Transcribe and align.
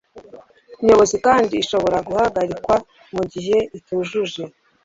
Nyobozi 0.85 1.15
kandi 1.25 1.53
ishobora 1.63 1.97
guhagarikwa 2.07 2.75
mu 3.15 3.23
gihe 3.31 3.57
itujuje 3.77 4.41